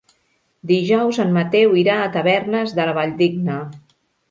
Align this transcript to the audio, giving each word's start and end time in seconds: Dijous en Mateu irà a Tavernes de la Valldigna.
Dijous 0.71 1.19
en 1.25 1.35
Mateu 1.35 1.77
irà 1.83 1.99
a 1.99 2.09
Tavernes 2.17 2.75
de 2.81 2.89
la 2.91 2.99
Valldigna. 3.03 3.63